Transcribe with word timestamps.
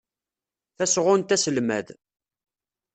Tasɣunt 0.77 1.35
Aselmad. 1.35 1.87